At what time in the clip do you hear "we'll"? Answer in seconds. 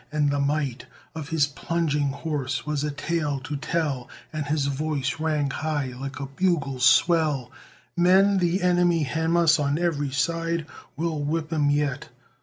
10.97-11.19